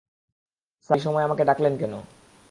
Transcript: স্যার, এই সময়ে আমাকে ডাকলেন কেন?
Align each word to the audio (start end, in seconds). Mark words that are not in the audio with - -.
স্যার, 0.89 0.97
এই 0.97 1.03
সময়ে 1.05 1.25
আমাকে 1.25 1.43
ডাকলেন 1.45 1.73
কেন? 1.77 1.93